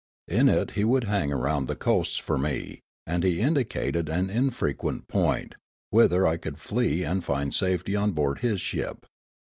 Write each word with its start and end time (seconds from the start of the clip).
In 0.27 0.49
it 0.49 0.71
he 0.71 0.83
would 0.83 1.03
hang 1.03 1.29
round 1.29 1.67
the 1.67 1.75
coasts 1.75 2.17
for 2.17 2.35
me, 2.35 2.81
and 3.05 3.23
he 3.23 3.39
indicated 3.39 4.09
an 4.09 4.31
unfrequented 4.31 5.07
point, 5.07 5.53
whither 5.91 6.25
I 6.25 6.37
could 6.37 6.57
flee 6.57 7.03
and 7.03 7.23
find 7.23 7.53
safety 7.53 7.95
on 7.95 8.13
board 8.13 8.39
his 8.39 8.59
ship. 8.59 9.05